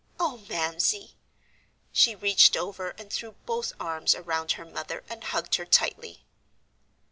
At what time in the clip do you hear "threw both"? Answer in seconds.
3.13-3.73